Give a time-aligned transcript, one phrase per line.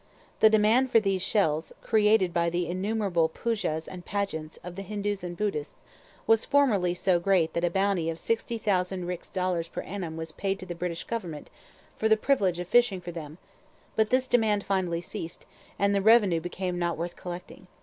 [0.39, 5.23] The demand for these shells, created by the innumerable poojahs and pageants of the Hindoos
[5.23, 5.77] and Buddhists,
[6.25, 10.31] was formerly so great that a bounty of sixty thousand rix dollars per annum was
[10.31, 11.51] paid to the British government
[11.97, 13.37] for the privilege of fishing for them;
[13.95, 15.45] but this demand finally ceased,
[15.77, 17.67] and the revenue became not worth collecting.